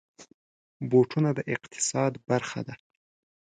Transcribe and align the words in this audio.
بوټونه 0.89 1.29
د 1.37 1.39
اقتصاد 1.55 2.13
برخه 2.29 2.61
ده. 2.67 2.75